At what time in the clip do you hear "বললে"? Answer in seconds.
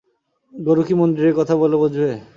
1.55-1.77